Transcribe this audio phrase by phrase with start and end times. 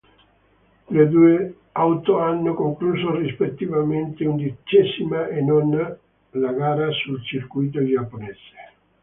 [0.89, 5.95] Le due auto hanno concluso rispettivamente undicesima e nona
[6.31, 8.55] la gara sul circuito giapponese.